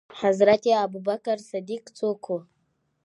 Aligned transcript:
حضرت 0.21 0.63
ابوبکر 0.83 1.37
صديق 1.51 1.83
څوک 1.97 2.21
وو؟ 2.29 2.37